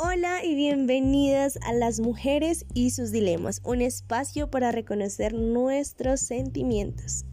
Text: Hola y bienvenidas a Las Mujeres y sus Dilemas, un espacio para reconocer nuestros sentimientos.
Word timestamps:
Hola 0.00 0.44
y 0.44 0.54
bienvenidas 0.54 1.58
a 1.66 1.72
Las 1.72 1.98
Mujeres 1.98 2.66
y 2.72 2.90
sus 2.90 3.10
Dilemas, 3.10 3.60
un 3.64 3.82
espacio 3.82 4.48
para 4.48 4.70
reconocer 4.70 5.34
nuestros 5.34 6.20
sentimientos. 6.20 7.24